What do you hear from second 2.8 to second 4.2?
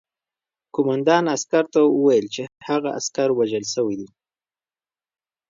عسکر وژل شوی